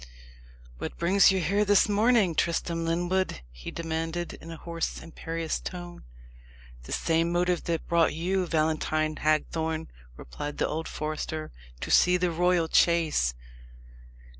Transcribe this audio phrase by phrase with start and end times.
[0.79, 6.05] "What brings you here this morning, Tristram Lyndwood?" he demanded, in a hoarse imperious tone.
[6.85, 11.51] "The same motive that brought you, Valentine Hagthorne," replied the old forester
[11.81, 13.35] "to see the royal chase."